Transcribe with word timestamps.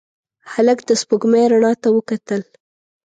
هلک 0.51 0.79
د 0.87 0.91
سپوږمۍ 1.01 1.45
رڼا 1.53 1.71
ته 1.81 1.87
وکتل. 1.97 2.41